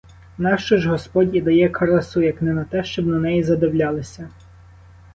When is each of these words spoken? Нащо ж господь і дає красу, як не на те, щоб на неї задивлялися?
Нащо 0.37 0.77
ж 0.77 0.89
господь 0.89 1.35
і 1.35 1.41
дає 1.41 1.69
красу, 1.69 2.21
як 2.21 2.41
не 2.41 2.53
на 2.53 2.63
те, 2.63 2.83
щоб 2.83 3.07
на 3.07 3.19
неї 3.19 3.43
задивлялися? 3.43 4.29